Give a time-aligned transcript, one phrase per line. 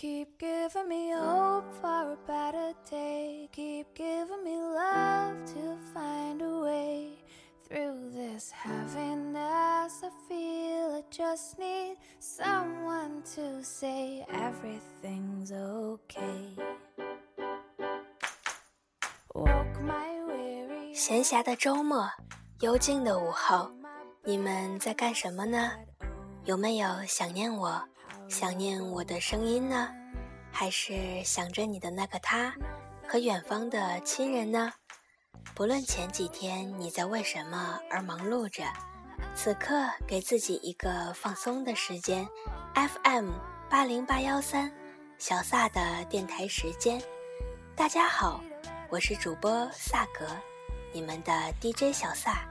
[0.00, 3.48] Keep giving me hope for a better day.
[3.50, 7.12] Keep giving me love to find a way
[7.66, 10.02] through this heaviness.
[10.04, 16.54] I feel I just need someone to say everything's okay.
[19.34, 20.94] Woke my weary.
[20.94, 22.10] 闲暇的周末，
[22.60, 23.70] 幽静的午后，
[24.24, 25.72] 你们在干什么呢？
[26.44, 27.82] 有没有想念我？
[28.31, 29.89] 想念我的声音呢，
[30.53, 32.55] 还是想着你的那个他
[33.05, 34.71] 和远方的亲人呢？
[35.53, 38.63] 不论前几天你在为什么而忙碌着，
[39.35, 42.25] 此刻给自己一个放松的时间。
[42.73, 43.31] FM
[43.69, 44.71] 八零八幺三，
[45.17, 47.01] 小萨的电台时间。
[47.75, 48.41] 大家好，
[48.89, 50.25] 我是主播萨格，
[50.93, 52.47] 你们的 DJ 小萨。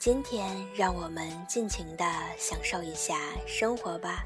[0.00, 2.04] 今天让我们尽情的
[2.36, 3.16] 享受一下
[3.46, 4.24] 生活吧。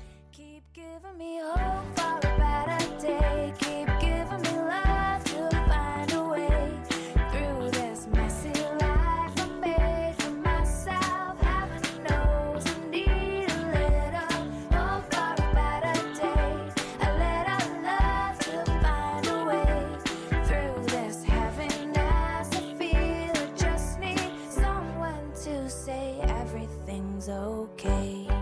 [26.96, 28.35] Everything's okay.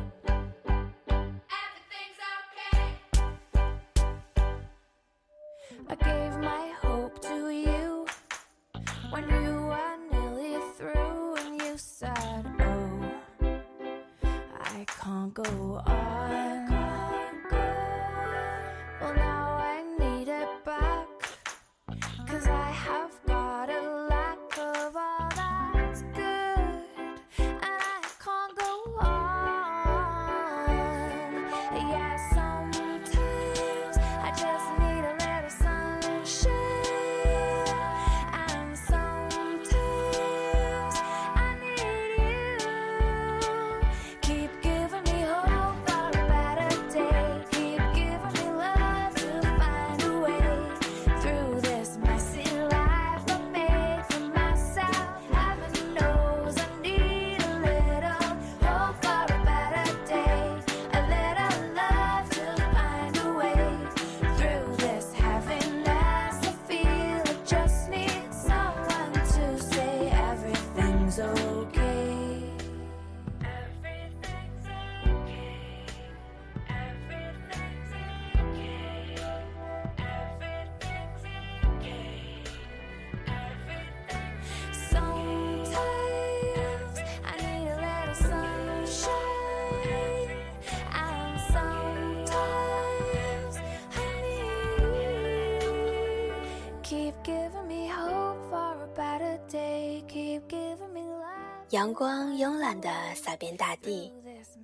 [101.74, 104.12] 阳光慵懒地洒遍大地，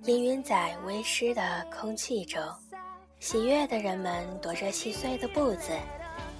[0.01, 2.41] 氤氲在微湿的空气中。
[3.19, 5.73] 喜悦的人们踱着细碎的步子，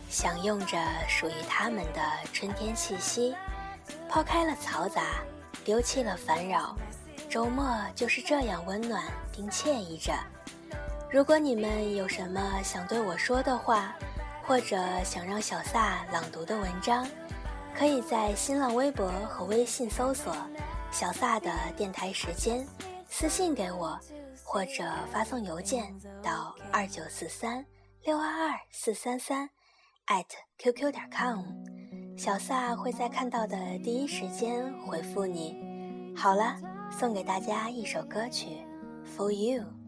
[0.09, 0.77] 享用着
[1.09, 3.35] 属于他们的春天气息。
[4.07, 5.21] 抛开了嘈杂，
[5.65, 6.73] 丢弃了烦扰，
[7.29, 10.13] 周末就是这样温暖并惬意着。
[11.09, 13.93] 如果你们有什么想对我说的话，
[14.41, 17.05] 或者想让小萨朗读的文章，
[17.77, 20.35] 可以在新浪微博和微信搜索
[20.91, 22.65] “小萨的电台时间”，
[23.09, 23.99] 私信给我，
[24.43, 27.65] 或者发送邮件到二九四三
[28.03, 29.49] 六二二四三三
[30.05, 31.43] 艾特 qq 点 com，
[32.17, 36.13] 小萨会在看到的第一时间回复你。
[36.15, 36.57] 好了，
[36.91, 38.57] 送给大家一首歌曲
[39.17, 39.80] ，For You。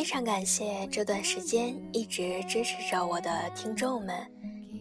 [0.00, 4.16] 非常感谢这段时间一直支持着我的听众们，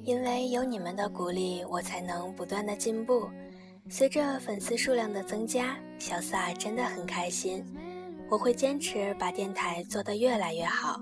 [0.05, 3.29] 因为有你们的鼓励，我才能不断的进步。
[3.89, 7.61] 随着粉丝数量的增加，小撒真的很开心。
[8.29, 11.01] 我会坚持把电台做得越来越好。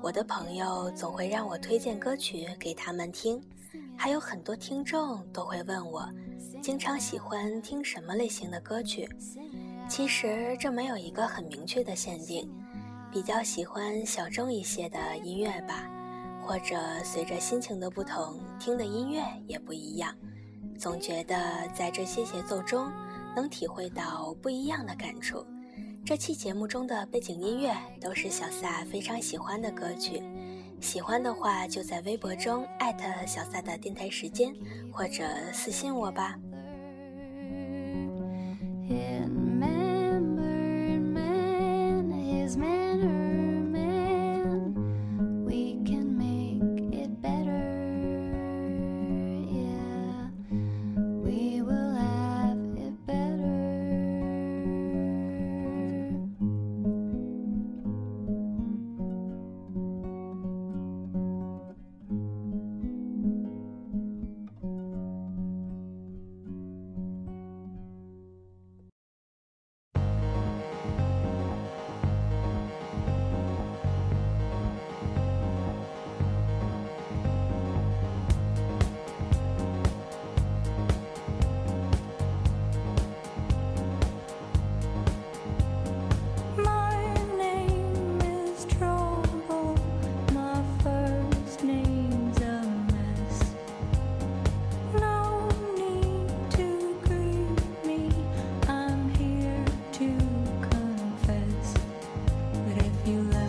[0.00, 3.38] 我的朋友总会让我推荐歌曲给他们听，
[3.98, 6.08] 还有很多听众都会问我，
[6.62, 9.06] 经常喜欢听什么类型的歌曲。
[9.86, 12.50] 其实这没有一个很明确的限定，
[13.12, 15.86] 比较喜欢小众一些的音乐吧，
[16.40, 20.14] 或者随着心情的不同，听的音乐也不一样。
[20.78, 21.36] 总觉得
[21.74, 22.90] 在这些节奏中
[23.36, 25.46] 能体会到不一样的感触。
[26.06, 30.22] 这期节目中的背景音乐都是小撒非常喜欢的歌曲，
[30.80, 34.54] 喜欢的话就在微博中艾特小撒的电台时间，
[34.90, 35.22] 或者
[35.52, 36.34] 私信我吧。
[103.04, 103.41] 也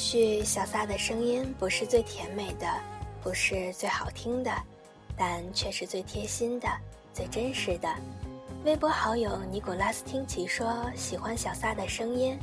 [0.00, 2.66] 许小撒的声音不是最甜美的，
[3.22, 4.50] 不是最好听的，
[5.14, 6.66] 但却是最贴心的、
[7.12, 7.94] 最真实的。
[8.64, 12.38] 微博好友尼古拉斯听奇说喜欢小撒的声音，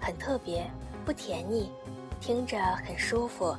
[0.00, 0.64] 很特别，
[1.04, 1.72] 不甜腻，
[2.20, 3.56] 听着很舒服。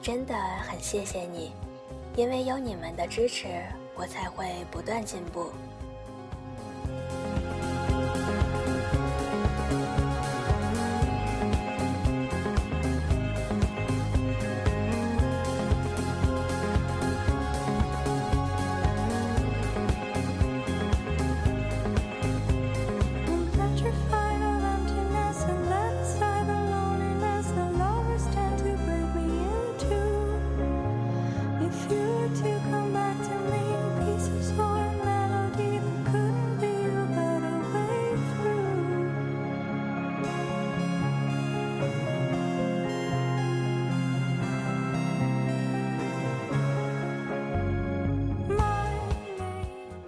[0.00, 0.34] 真的
[0.66, 1.52] 很谢谢你，
[2.16, 3.46] 因为有你们的支持，
[3.94, 5.50] 我才会不断进步。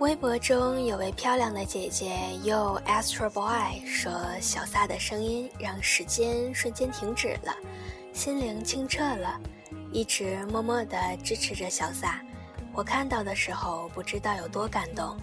[0.08, 2.10] 微博中有位漂亮的姐姐
[2.42, 4.10] 又 Astro Boy 说
[4.40, 7.54] ：“小撒的声音让时间瞬间停止了，
[8.14, 9.38] 心灵清澈了，
[9.92, 12.22] 一直默默地支持着小撒。
[12.72, 15.14] 我看到的时候不知道有多感动。”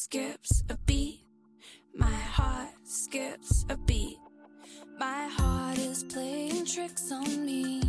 [0.00, 1.24] Skips a beat.
[1.92, 4.16] My heart skips a beat.
[4.96, 7.82] My heart is playing tricks on me,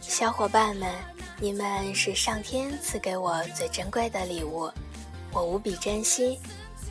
[0.00, 0.90] 小伙伴们，
[1.40, 4.70] 你们是上天赐给我最珍贵的礼物，
[5.30, 6.38] 我无比珍惜。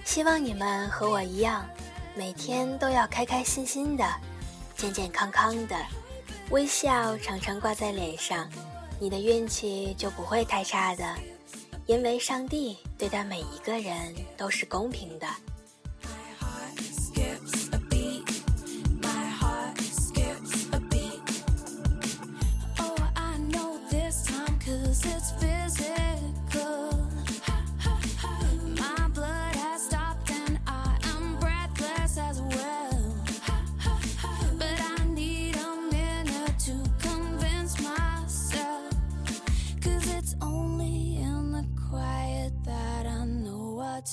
[0.06, 1.68] 希望你们和我一样，
[2.14, 4.06] 每天都要开开心心的，
[4.76, 5.76] 健健康康的，
[6.52, 8.48] 微笑常常挂在脸上，
[9.00, 11.16] 你的运气就不会太差的，
[11.88, 15.28] 因为上帝对待每一个人都是公平的。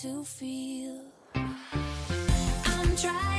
[0.02, 1.02] To feel.
[1.34, 3.37] I'm trying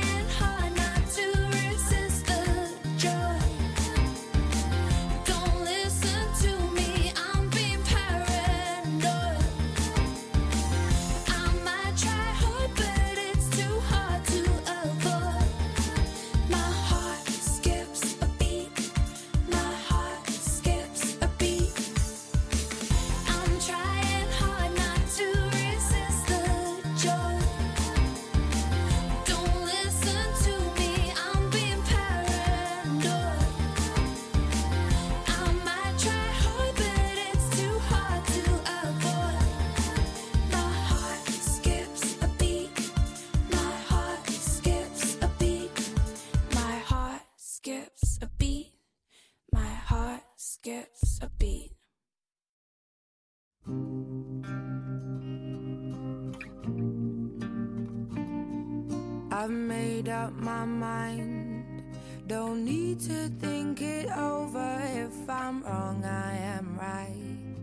[59.42, 61.82] I've made up my mind.
[62.26, 64.78] Don't need to think it over.
[64.92, 67.56] If I'm wrong, I am right.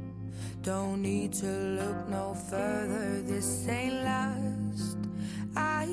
[0.64, 3.22] Don't need to look no further.
[3.22, 4.98] This ain't last.
[5.56, 5.86] I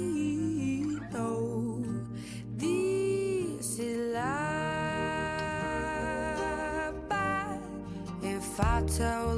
[1.13, 1.85] know
[2.57, 4.25] this is love.
[7.11, 7.59] But
[8.23, 9.34] if I tell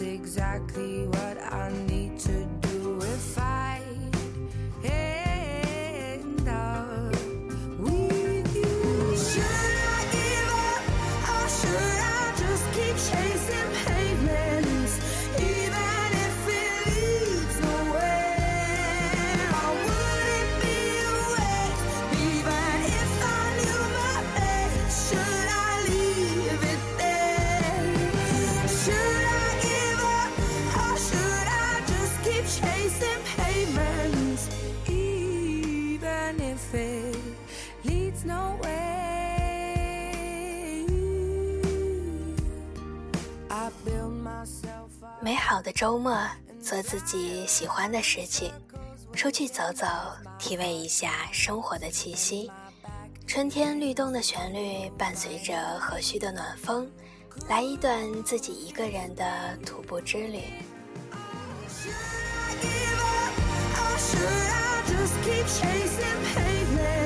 [0.00, 1.89] exactly what I need
[45.80, 46.14] 周末
[46.62, 48.52] 做自己喜欢的事情，
[49.14, 49.86] 出去走走，
[50.38, 52.52] 体味一下生活的气息。
[53.26, 56.86] 春天律动的旋律伴随着和煦的暖风，
[57.48, 60.42] 来一段自己一个人的徒步之旅。
[63.96, 66.99] Should I just keep chasing pavement?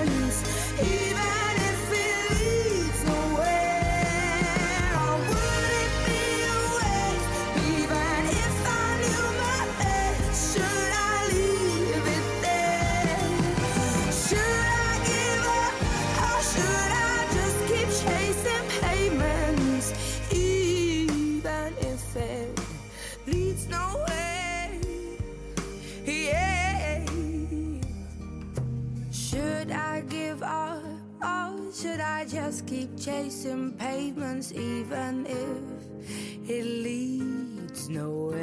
[33.04, 38.33] chasing pavements, even if it leads nowhere.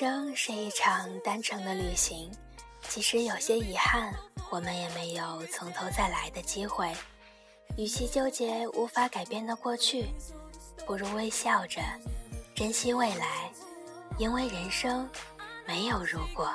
[0.00, 2.30] 生是一场单程的旅行，
[2.88, 4.14] 即使有些遗憾，
[4.48, 6.94] 我们也没有从头再来的机会，
[7.76, 10.06] 与其纠结无法改变的过去，
[10.86, 11.80] 不如微笑着
[12.54, 13.50] 珍惜未来，
[14.18, 15.10] 因为人生
[15.66, 16.48] 没有如果。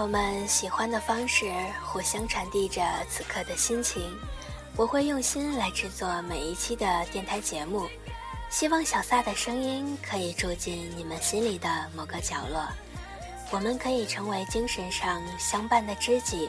[0.00, 2.80] 我们喜欢的方式互相传递着
[3.10, 4.16] 此刻的心情。
[4.76, 7.88] 我会用心来制作每一期的电台节目，
[8.48, 12.64] 希望小撒的声音可以住进你们心里的某个角落。
[13.50, 16.48] 我们可以成为精神上相伴的知己。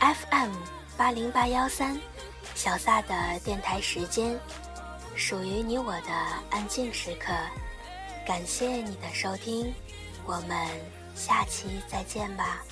[0.00, 0.54] FM
[0.96, 2.00] 八零八幺三，
[2.54, 3.14] 小撒的
[3.44, 4.34] 电台时间，
[5.14, 6.10] 属于你我的
[6.48, 7.30] 安静时刻。
[8.26, 9.70] 感谢你的收听，
[10.24, 10.99] 我们。
[11.14, 12.62] 下期再见吧。